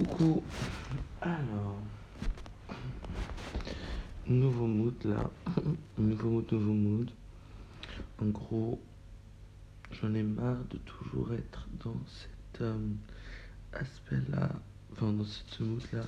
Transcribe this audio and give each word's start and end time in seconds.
Coucou. 0.00 0.42
Alors. 1.20 1.76
Nouveau 4.26 4.66
mood 4.66 4.94
là. 5.04 5.30
nouveau 5.98 6.30
mood, 6.30 6.52
nouveau 6.52 6.72
mood. 6.72 7.10
En 8.22 8.26
gros, 8.26 8.80
j'en 9.90 10.14
ai 10.14 10.22
marre 10.22 10.64
de 10.70 10.78
toujours 10.78 11.34
être 11.34 11.68
dans 11.84 12.00
cet 12.06 12.62
euh, 12.62 12.78
aspect-là. 13.74 14.48
Enfin, 14.92 15.12
dans 15.12 15.24
ce 15.24 15.62
mood-là. 15.62 16.04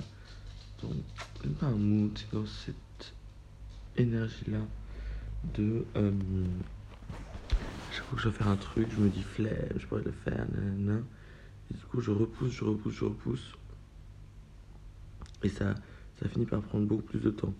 Donc, 0.81 0.93
même 1.43 1.53
pas 1.53 1.67
un 1.67 1.75
mood, 1.75 2.17
c'est 2.17 2.33
dans 2.33 2.47
cette 2.47 3.13
énergie-là 3.95 4.61
de. 5.53 5.85
Euh, 5.97 6.11
chaque 7.91 8.05
fois 8.05 8.15
que 8.15 8.23
je 8.23 8.29
vais 8.29 8.35
faire 8.35 8.47
un 8.47 8.55
truc, 8.55 8.87
je 8.89 8.97
me 8.99 9.09
dis 9.09 9.21
flemme, 9.21 9.53
je 9.77 9.85
pourrais 9.85 10.01
le 10.01 10.11
faire, 10.11 10.47
nanana. 10.51 10.99
Et 11.69 11.75
du 11.75 11.83
coup, 11.83 12.01
je 12.01 12.09
repousse, 12.09 12.53
je 12.53 12.63
repousse, 12.63 12.95
je 12.95 13.05
repousse. 13.05 13.53
Et 15.43 15.49
ça, 15.49 15.75
ça 16.19 16.27
finit 16.29 16.45
par 16.45 16.61
prendre 16.61 16.85
beaucoup 16.85 17.03
plus 17.03 17.19
de 17.19 17.29
temps. 17.29 17.53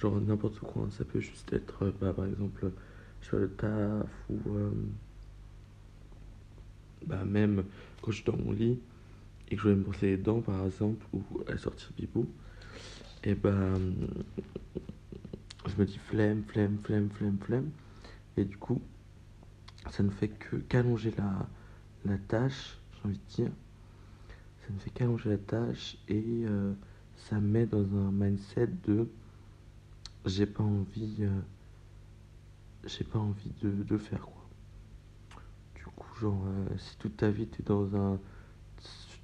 Genre 0.00 0.20
n'importe 0.20 0.58
quoi. 0.60 0.84
Hein. 0.84 0.90
Ça 0.90 1.04
peut 1.04 1.20
juste 1.20 1.52
être, 1.52 1.84
euh, 1.84 1.92
bah, 2.00 2.12
par 2.12 2.26
exemple, 2.26 2.70
je 3.22 3.28
fais 3.28 3.38
le 3.38 3.50
taf 3.50 4.08
ou. 4.30 4.38
Euh, 4.54 4.70
bah, 7.06 7.24
même 7.24 7.64
quand 8.00 8.10
je 8.10 8.22
suis 8.22 8.24
dans 8.24 8.36
mon 8.36 8.52
lit 8.52 8.80
et 9.50 9.56
que 9.56 9.62
je 9.62 9.68
vais 9.68 9.74
me 9.74 9.82
brosser 9.82 10.06
les 10.06 10.16
dents, 10.16 10.40
par 10.40 10.64
exemple, 10.64 11.04
ou 11.12 11.22
à 11.48 11.56
sortir 11.58 11.90
bibou. 11.96 12.26
Et 13.22 13.34
bah. 13.34 13.74
Je 15.66 15.80
me 15.80 15.86
dis 15.86 15.98
flemme, 15.98 16.44
flemme, 16.46 16.78
flemme, 16.84 17.08
flemme, 17.10 17.38
flemme. 17.40 17.70
Et 18.36 18.44
du 18.44 18.56
coup, 18.56 18.82
ça 19.90 20.02
ne 20.02 20.10
fait 20.10 20.28
que 20.28 20.56
qu'allonger 20.56 21.12
la, 21.16 21.48
la 22.04 22.18
tâche, 22.18 22.78
j'ai 22.92 23.08
envie 23.08 23.18
de 23.18 23.34
dire. 23.34 23.50
Ça 24.66 24.72
ne 24.72 24.78
fait 24.78 24.90
qu'allonger 24.90 25.30
la 25.30 25.38
tâche 25.38 25.96
et 26.08 26.44
euh, 26.44 26.72
ça 27.28 27.40
met 27.40 27.66
dans 27.66 27.84
un 27.96 28.10
mindset 28.10 28.68
de 28.86 29.08
j'ai 30.26 30.46
pas 30.46 30.62
envie 30.62 31.16
euh, 31.20 31.40
j'ai 32.84 33.04
pas 33.04 33.18
envie 33.18 33.52
de, 33.62 33.70
de, 33.70 33.96
faire 33.96 34.20
quoi. 34.20 34.42
Du 35.74 35.84
coup, 35.84 36.18
genre, 36.20 36.42
euh, 36.46 36.76
si 36.76 36.96
toute 36.98 37.16
ta 37.16 37.30
vie 37.30 37.46
t'es 37.46 37.62
dans 37.62 37.94
un. 37.96 38.18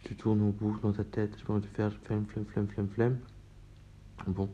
Tu 0.04 0.16
tournes 0.16 0.40
en 0.42 0.50
boucle 0.50 0.80
dans 0.80 0.92
ta 0.92 1.04
tête, 1.04 1.36
j'ai 1.38 1.44
pas 1.44 1.52
envie 1.52 1.68
de 1.68 1.74
faire, 1.74 1.92
flemme, 2.04 2.24
flemme, 2.26 2.46
flemme, 2.46 2.68
flemme, 2.68 2.88
flemme. 2.88 3.18
Bon, 4.26 4.48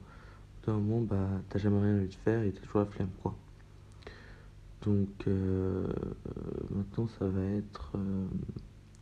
au 0.67 0.73
moment, 0.73 1.01
bah, 1.03 1.29
t'as 1.49 1.59
jamais 1.59 1.81
rien 1.81 1.97
envie 1.99 2.09
de 2.09 2.15
faire 2.15 2.43
et 2.43 2.53
t'as 2.53 2.61
toujours 2.63 2.81
la 2.81 2.87
flemme 2.87 3.11
quoi. 3.23 3.37
Donc 4.83 5.27
euh, 5.27 5.87
maintenant 6.71 7.07
ça 7.19 7.27
va 7.27 7.43
être... 7.43 7.93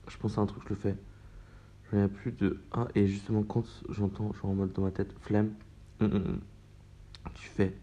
Je 0.08 0.16
pense 0.18 0.38
à 0.38 0.42
un 0.42 0.46
truc 0.46 0.62
je 0.64 0.70
le 0.70 0.76
fais. 0.76 0.96
Je 1.92 1.98
ai 1.98 2.08
plus 2.08 2.32
de... 2.32 2.60
Ah 2.72 2.88
et 2.94 3.06
justement 3.06 3.42
quand 3.42 3.64
j'entends 3.90 4.32
genre 4.32 4.50
en 4.50 4.54
mode 4.54 4.72
dans 4.72 4.82
ma 4.82 4.90
tête 4.90 5.12
flemme, 5.20 5.52
hum, 6.00 6.12
hum, 6.12 6.22
hum, 6.24 6.40
tu 7.34 7.48
fais. 7.48 7.76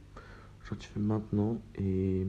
Genre 0.65 0.77
tu 0.77 0.87
fais 0.87 0.99
maintenant 0.99 1.61
et... 1.75 2.25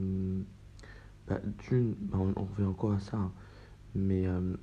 Bah, 1.27 1.39
d'une, 1.69 1.93
bah, 1.93 2.17
on, 2.19 2.43
revient 2.43 2.67
encore 2.67 2.91
à 2.91 2.99
ça, 2.99 3.15
hein. 3.15 3.31
mais 3.95 4.27
euh, 4.27 4.55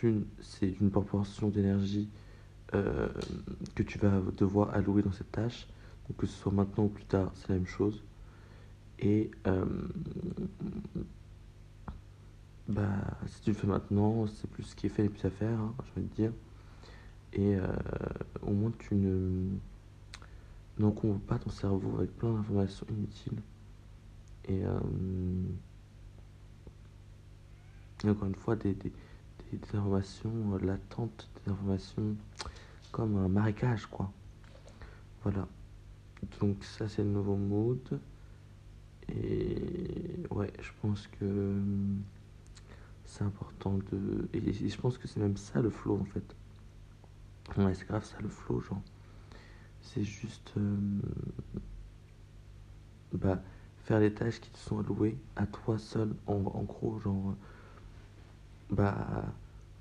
d'une, 0.00 0.26
c'est 0.40 0.76
une 0.80 0.92
proportion 0.92 1.48
d'énergie 1.48 2.08
que 2.70 3.82
tu 3.82 3.98
vas 3.98 4.20
devoir 4.36 4.74
allouer 4.74 5.02
dans 5.02 5.10
cette 5.10 5.32
tâche. 5.32 5.66
Donc 6.08 6.18
que 6.18 6.26
ce 6.26 6.36
soit 6.36 6.52
maintenant 6.52 6.84
ou 6.84 6.88
plus 6.88 7.04
tard, 7.04 7.32
c'est 7.34 7.48
la 7.48 7.56
même 7.56 7.66
chose. 7.66 8.02
Et 8.98 9.30
euh, 9.46 9.64
bah, 12.68 12.86
si 13.26 13.40
tu 13.42 13.50
le 13.50 13.56
fais 13.56 13.66
maintenant, 13.66 14.26
c'est 14.26 14.48
plus 14.48 14.62
ce 14.62 14.76
qui 14.76 14.86
est 14.86 14.90
fait 14.90 15.06
et 15.06 15.08
plus 15.08 15.24
à 15.24 15.30
faire, 15.30 15.58
hein, 15.58 15.74
je 15.86 16.00
vais 16.00 16.06
te 16.06 16.14
dire. 16.14 16.32
Et 17.32 17.56
euh, 17.56 17.66
au 18.42 18.52
moins 18.52 18.72
tu 18.78 18.94
ne 18.94 19.48
n'encombres 20.78 21.20
pas 21.20 21.38
ton 21.38 21.50
cerveau 21.50 21.96
avec 21.96 22.16
plein 22.16 22.32
d'informations 22.32 22.86
inutiles. 22.90 23.40
Et, 24.48 24.64
euh, 24.64 24.78
encore 28.04 28.28
une 28.28 28.34
fois, 28.34 28.54
des, 28.56 28.74
des, 28.74 28.92
des, 29.52 29.76
informations 29.76 30.56
latentes, 30.58 31.28
des 31.44 31.52
informations 31.52 32.16
comme 32.92 33.16
un 33.16 33.28
marécage, 33.28 33.86
quoi. 33.86 34.10
Voilà. 35.22 35.48
Donc 36.40 36.64
ça, 36.64 36.88
c'est 36.88 37.02
le 37.02 37.10
nouveau 37.10 37.36
mode. 37.36 38.00
Et 39.08 40.20
ouais, 40.30 40.52
je 40.60 40.70
pense 40.82 41.06
que 41.18 41.54
c'est 43.08 43.24
important 43.24 43.78
de. 43.90 44.28
Et, 44.34 44.52
je 44.52 44.76
pense 44.76 44.98
que 44.98 45.08
c'est 45.08 45.18
même 45.18 45.36
ça 45.36 45.60
le 45.60 45.70
flow 45.70 45.98
en 45.98 46.04
fait. 46.04 46.36
Ouais, 47.56 47.74
c'est 47.74 47.88
grave 47.88 48.04
ça 48.04 48.18
le 48.20 48.28
flow, 48.28 48.60
genre. 48.60 48.82
C'est 49.80 50.04
juste. 50.04 50.52
Hum, 50.56 51.00
bah, 53.12 53.40
faire 53.84 53.98
les 54.00 54.12
tâches 54.12 54.40
qui 54.40 54.50
te 54.50 54.58
sont 54.58 54.78
allouées 54.80 55.16
à 55.36 55.46
toi 55.46 55.78
seul, 55.78 56.14
en, 56.26 56.34
en 56.34 56.62
gros, 56.62 57.00
genre. 57.00 57.34
Bah, 58.70 59.24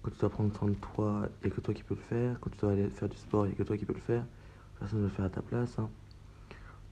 quand 0.01 0.11
tu 0.11 0.19
dois 0.19 0.29
prendre 0.29 0.55
soin 0.57 0.69
de 0.69 0.75
toi, 0.75 1.29
il 1.41 1.47
n'y 1.47 1.53
a 1.53 1.55
que 1.55 1.61
toi 1.61 1.73
qui 1.73 1.83
peux 1.83 1.95
le 1.95 2.01
faire. 2.01 2.39
Quand 2.39 2.49
tu 2.49 2.57
dois 2.59 2.71
aller 2.71 2.89
faire 2.89 3.09
du 3.09 3.17
sport, 3.17 3.45
il 3.45 3.49
n'y 3.49 3.55
a 3.55 3.57
que 3.57 3.63
toi 3.63 3.77
qui 3.77 3.85
peux 3.85 3.93
le 3.93 3.99
faire. 3.99 4.25
Personne 4.79 4.99
ne 4.99 5.03
le 5.03 5.09
faire 5.09 5.25
à 5.25 5.29
ta 5.29 5.41
place. 5.41 5.77
Hein. 5.77 5.89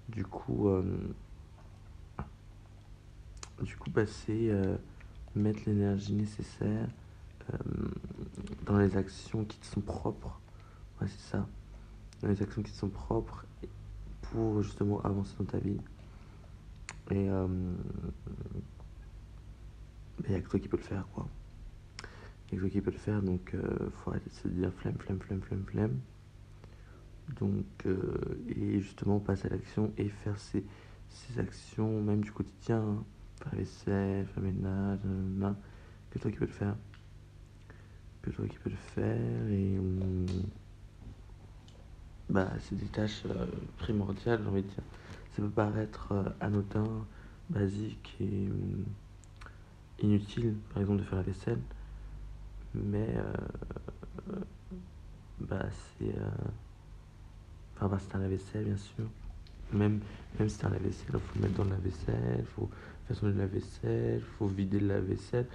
Du 0.10 0.26
coup. 0.26 0.68
Hum, 0.68 1.14
du 3.62 3.78
coup, 3.78 3.90
bah, 3.90 4.06
c'est 4.06 4.50
euh, 4.50 4.76
mettre 5.36 5.62
l'énergie 5.66 6.14
nécessaire 6.14 6.88
euh, 7.54 7.58
dans 8.66 8.78
les 8.78 8.98
actions 8.98 9.44
qui 9.46 9.58
te 9.58 9.66
sont 9.66 9.82
propres. 9.82 10.40
Ouais, 11.02 11.08
c'est 11.08 11.32
ça. 11.32 11.48
Dans 12.22 12.30
les 12.30 12.42
actions 12.42 12.62
qui 12.64 12.72
te 12.72 12.78
sont 12.78 12.90
propres 12.90 13.46
pour 14.22 14.62
justement 14.64 15.02
avancer 15.02 15.34
dans 15.38 15.46
ta 15.46 15.58
vie. 15.58 15.80
Et 17.12 17.30
euh, 17.30 17.48
il 20.24 20.30
n'y 20.30 20.36
a 20.36 20.42
que 20.42 20.50
toi 20.50 20.60
qui 20.60 20.68
peux 20.68 20.78
le 20.78 20.84
faire, 20.84 21.08
quoi. 21.14 21.28
Il 22.52 22.60
n'y 22.60 22.60
a 22.60 22.62
que 22.62 22.62
toi 22.62 22.70
qui 22.70 22.82
peux 22.82 22.92
le 22.92 22.98
faire, 22.98 23.22
donc 23.22 23.52
il 23.54 23.92
faut 23.92 24.12
arrêter 24.12 24.30
de 24.30 24.36
se 24.36 24.48
dire 24.48 24.72
flemme, 24.74 24.98
flemme, 24.98 25.20
flemme, 25.20 25.42
flemme, 25.42 25.64
flemme. 25.66 26.00
Donc, 27.40 27.66
et 28.50 28.80
justement 28.80 29.20
passer 29.20 29.48
à 29.48 29.50
l'action 29.50 29.92
et 29.98 30.10
faire 30.10 30.38
ces, 30.40 30.64
ces 31.10 31.40
actions, 31.40 32.02
même 32.02 32.22
du 32.22 32.32
quotidien. 32.32 32.82
Hein 32.82 33.04
faire 33.40 33.52
la 33.52 33.58
vaisselle, 33.60 34.26
faire 34.28 34.44
le 34.44 34.52
ménage, 34.52 35.00
que 36.12 36.20
toi 36.20 36.32
qui 36.32 36.38
peux 36.38 36.46
le 36.46 36.52
faire. 36.52 36.76
Que 38.22 38.30
toi 38.32 38.48
qui 38.48 38.58
peux 38.58 38.70
le 38.70 38.76
faire 38.76 39.48
et 39.50 39.78
bah 42.30 42.50
c'est 42.60 42.76
des 42.76 42.88
tâches 42.88 43.24
euh, 43.28 43.46
primordiales 43.78 44.42
j'ai 44.42 44.50
envie 44.50 44.64
de 44.64 44.68
dire. 44.68 44.84
Ça 45.36 45.42
peut 45.42 45.50
paraître 45.50 46.12
euh, 46.12 46.24
anodin, 46.40 47.06
basique 47.50 48.16
et 48.20 48.50
inutile 50.02 50.56
par 50.74 50.82
exemple 50.82 51.00
de 51.02 51.06
faire 51.06 51.18
la 51.18 51.24
vaisselle, 51.24 51.60
mais 52.74 53.16
euh, 53.16 54.40
bah 55.40 55.66
c'est 55.72 56.16
enfin 57.76 57.88
bah, 57.88 58.00
c'est 58.00 58.16
un 58.16 58.20
lave-vaisselle 58.20 58.66
bien 58.66 58.78
sûr. 58.78 59.06
Même, 59.74 60.00
même 60.40 60.50
si 60.50 60.58
c'est 60.58 60.66
un 60.66 60.70
lave-vaisselle, 60.70 61.06
il 61.14 61.20
faut 61.20 61.36
le 61.36 61.42
mettre 61.42 61.56
dans 61.56 61.70
la 61.70 61.78
vaisselle, 61.78 62.38
il 62.40 62.46
faut 62.46 62.70
faire 63.08 63.18
sonner 63.18 63.38
la 63.38 63.48
vaisselle, 63.48 64.18
il 64.20 64.38
faut 64.38 64.48
vider 64.48 64.80
la 64.80 65.00
vaisselle. 65.00 65.48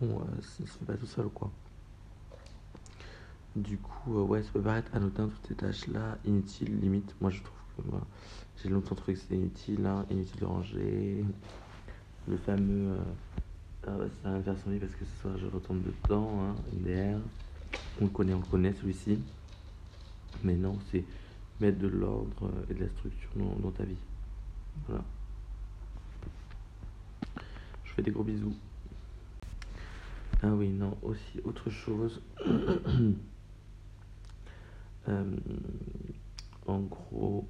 Bon, 0.00 0.20
euh, 0.20 0.42
ça 0.42 0.64
se 0.64 0.78
fait 0.78 0.84
pas 0.84 0.94
tout 0.94 1.06
seul, 1.06 1.26
quoi. 1.28 1.50
Du 3.56 3.78
coup, 3.78 4.18
euh, 4.18 4.22
ouais, 4.22 4.42
ça 4.42 4.50
peut 4.52 4.60
paraître 4.60 4.94
anodin 4.94 5.28
toutes 5.28 5.46
ces 5.48 5.54
tâches-là, 5.54 6.18
inutiles, 6.26 6.78
limite. 6.78 7.14
Moi, 7.20 7.30
je 7.30 7.42
trouve 7.42 7.56
que 7.84 7.90
moi, 7.90 8.06
j'ai 8.62 8.68
longtemps 8.68 8.94
trouvé 8.94 9.14
que 9.14 9.20
c'était 9.20 9.36
inutile, 9.36 9.86
hein, 9.86 10.04
inutile 10.10 10.40
de 10.40 10.44
ranger. 10.44 11.24
Le 12.28 12.36
fameux. 12.36 12.92
Euh, 12.92 12.98
ah 13.86 13.92
bah, 13.96 14.04
ça 14.22 14.30
va 14.30 14.42
faire 14.42 14.58
sonner 14.58 14.78
parce 14.78 14.92
que 14.94 15.04
ce 15.04 15.22
soir 15.22 15.38
je 15.38 15.46
retombe 15.46 15.80
dedans, 15.80 16.28
hein, 16.42 16.54
MDR. 16.72 17.18
On 18.00 18.04
le 18.04 18.10
connaît, 18.10 18.34
on 18.34 18.40
le 18.40 18.44
connaît 18.44 18.72
celui-ci. 18.72 19.20
Mais 20.42 20.54
non, 20.54 20.76
c'est 20.90 21.04
mettre 21.60 21.78
de 21.78 21.88
l'ordre 21.88 22.50
et 22.70 22.74
de 22.74 22.80
la 22.80 22.88
structure 22.88 23.30
dans 23.62 23.70
ta 23.70 23.84
vie. 23.84 23.96
Voilà 24.88 25.04
fais 27.96 28.02
des 28.02 28.10
gros 28.10 28.24
bisous. 28.24 28.54
Ah 30.42 30.50
oui, 30.50 30.68
non, 30.68 30.96
aussi 31.02 31.40
autre 31.44 31.70
chose. 31.70 32.22
Euh, 35.08 35.36
en 36.66 36.80
gros, 36.80 37.46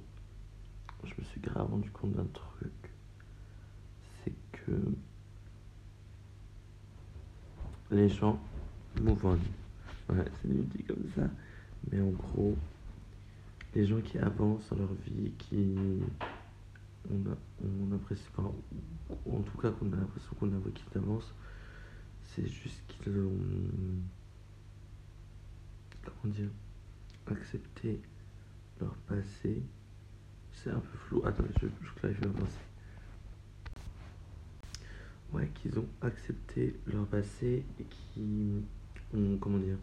je 1.03 1.11
me 1.17 1.23
suis 1.23 1.41
grave 1.41 1.71
rendu 1.71 1.89
compte 1.89 2.11
d'un 2.11 2.27
truc. 2.31 2.71
C'est 4.23 4.33
que 4.51 4.93
les 7.89 8.09
gens 8.09 8.39
move 9.01 9.25
on. 9.25 10.13
Ouais, 10.13 10.23
c'est 10.39 10.69
dit 10.69 10.83
comme 10.83 11.03
ça. 11.15 11.23
Mais 11.89 11.99
en 11.99 12.11
gros, 12.11 12.55
les 13.75 13.85
gens 13.85 14.01
qui 14.01 14.17
avancent 14.17 14.69
dans 14.69 14.77
leur 14.77 14.93
vie, 15.05 15.31
qui 15.37 15.75
on 17.09 17.31
a, 17.31 17.35
on 17.63 17.95
apprécie 17.95 18.29
pas, 18.35 18.43
en 18.43 19.41
tout 19.41 19.57
cas 19.57 19.71
qu'on 19.71 19.91
a 19.93 19.95
l'impression 19.95 20.31
qu'on 20.39 20.47
a 20.47 20.71
qu'ils 20.71 20.89
d'avance, 20.93 21.33
c'est 22.23 22.47
juste 22.47 22.81
qu'ils 22.87 23.17
ont, 23.19 23.31
comment 26.03 26.33
dire, 26.33 26.49
accepté 27.27 27.99
leur 28.79 28.95
passé. 29.07 29.61
C'est 30.51 30.71
un 30.71 30.79
peu 30.79 30.97
flou. 30.97 31.21
Attends, 31.25 31.43
je, 31.61 31.67
je 31.67 31.93
clarifie 31.99 32.25
ma 32.25 32.33
pensée. 32.33 32.57
Ouais, 35.33 35.49
qu'ils 35.55 35.77
ont 35.77 35.87
accepté 36.01 36.79
leur 36.87 37.05
passé 37.05 37.63
et 37.79 37.83
qui 37.83 38.63
ont, 39.13 39.37
comment 39.39 39.57
dire, 39.57 39.77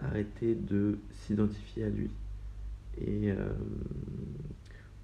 arrêté 0.00 0.54
de 0.54 0.98
s'identifier 1.10 1.84
à 1.84 1.88
lui. 1.88 2.10
Et 3.00 3.30
euh, 3.30 3.52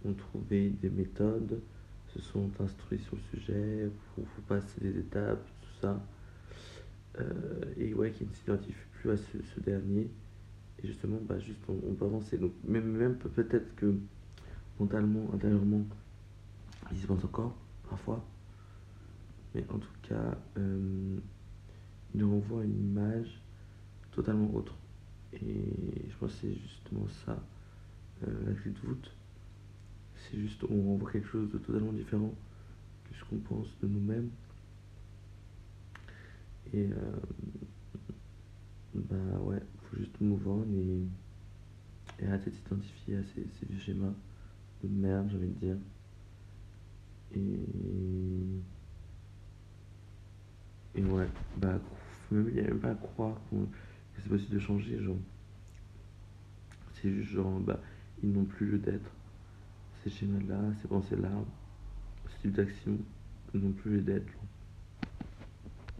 ont 0.04 0.14
trouvé 0.14 0.70
des 0.70 0.90
méthodes, 0.90 1.60
se 2.14 2.20
sont 2.20 2.50
instruits 2.60 2.98
sur 2.98 3.16
le 3.16 3.38
sujet 3.38 3.90
pour, 4.14 4.24
pour 4.24 4.44
passer 4.44 4.80
des 4.80 4.98
étapes, 4.98 5.44
tout 5.60 5.80
ça. 5.80 6.00
Euh, 7.20 7.64
et 7.76 7.92
ouais, 7.94 8.10
qui 8.10 8.24
ne 8.24 8.32
s'identifient 8.32 8.74
plus 9.00 9.10
à 9.10 9.16
ce, 9.16 9.60
dernier. 9.60 10.08
Et 10.82 10.86
justement, 10.86 11.18
bah, 11.22 11.38
juste 11.38 11.60
on, 11.68 11.94
peut 11.94 12.04
avancer. 12.04 12.38
Donc, 12.38 12.52
même, 12.66 12.90
même 12.90 13.16
peut- 13.16 13.28
peut-être 13.28 13.74
que 13.76 13.94
mentalement, 14.80 15.30
intérieurement, 15.34 15.84
ils 16.90 17.02
y 17.02 17.06
pensent 17.06 17.24
encore, 17.24 17.54
parfois. 17.88 18.24
Mais 19.54 19.64
en 19.68 19.78
tout 19.78 19.92
cas, 20.08 20.36
euh, 20.58 21.16
il 22.14 22.20
nous 22.20 22.30
renvoie 22.30 22.64
une 22.64 22.90
image 22.90 23.40
totalement 24.12 24.54
autre. 24.54 24.74
Et 25.34 26.08
je 26.08 26.16
pense 26.18 26.32
que 26.32 26.38
c'est 26.40 26.54
justement 26.54 27.06
ça, 27.24 27.38
euh, 28.26 28.46
la 28.46 28.54
clé 28.54 28.70
de 28.70 28.78
voûte. 28.86 29.10
C'est 30.16 30.38
juste, 30.38 30.64
on 30.64 30.82
renvoie 30.82 31.10
quelque 31.10 31.28
chose 31.28 31.50
de 31.50 31.58
totalement 31.58 31.92
différent 31.92 32.32
que 33.04 33.14
ce 33.16 33.24
qu'on 33.24 33.38
pense 33.38 33.66
de 33.82 33.88
nous-mêmes. 33.88 34.30
Et 36.72 36.88
euh, 36.90 36.96
bah 38.94 39.38
ouais, 39.42 39.60
faut 39.82 39.96
juste 39.96 40.20
move 40.20 40.46
on 40.48 40.64
et, 40.74 41.02
et 42.20 42.26
arrêter 42.26 42.50
de 42.50 42.56
s'identifier 42.56 43.16
à 43.16 43.22
ces, 43.24 43.78
schémas 43.78 44.14
de 44.82 44.88
merde, 44.88 45.28
j'ai 45.30 45.36
envie 45.36 45.48
de 45.48 45.58
dire. 45.58 45.76
Et, 47.34 47.60
et 50.94 51.04
ouais, 51.04 51.28
bah, 51.56 51.78
faut 52.28 52.34
même, 52.34 52.48
a 52.58 52.62
même 52.62 52.80
pas 52.80 52.90
à 52.90 52.94
croire 52.94 53.36
que 53.50 53.56
c'est 54.22 54.28
possible 54.28 54.54
de 54.54 54.60
changer, 54.60 55.02
genre. 55.02 55.16
C'est 56.94 57.10
juste 57.10 57.30
genre, 57.32 57.58
bah, 57.60 57.80
ils 58.22 58.32
n'ont 58.32 58.44
plus 58.44 58.66
lieu 58.66 58.78
d'être. 58.78 59.10
Ces 60.02 60.10
schémas-là, 60.10 60.60
ces 60.80 60.88
pensées-là, 60.88 61.30
ce 62.28 62.42
type 62.42 62.52
d'action 62.52 62.98
n'ont 63.54 63.72
plus 63.72 63.96
lieu 63.96 64.00
d'être. 64.00 64.32